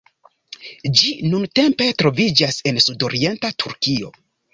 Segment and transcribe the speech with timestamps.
[1.01, 4.11] Ĝi nuntempe troviĝas en sudorienta Turkio.